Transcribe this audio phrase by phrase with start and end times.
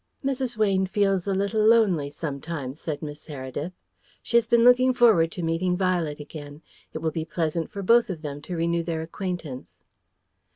[0.25, 0.57] "Mrs.
[0.57, 3.73] Weyne feels a little lonely sometimes," said Miss Heredith.
[4.23, 6.63] "She has been looking forward to meeting Violet again.
[6.91, 9.75] It will be pleasant for both of them to renew their acquaintance."